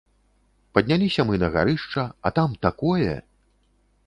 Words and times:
Падняліся 0.77 1.21
мы 1.31 1.35
на 1.43 1.49
гарышча, 1.57 2.07
а 2.29 2.33
там 2.39 2.57
такое! 2.69 3.15